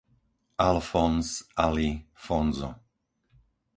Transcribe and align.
Alfonz, 0.57 1.45
Ali, 1.55 2.07
Fonzo 2.15 2.73